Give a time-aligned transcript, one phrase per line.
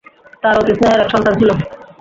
[0.43, 1.49] তার অতি স্নেহের এক সন্তান ছিল।